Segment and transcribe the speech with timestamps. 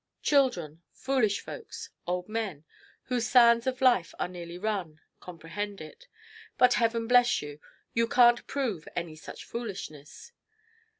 [0.23, 2.65] Children, foolish folks, old men,
[3.03, 6.07] whose sands of life are nearly run, comprehend it.
[6.57, 7.59] But heaven bless you!
[7.93, 10.31] you can't prove any such foolishness.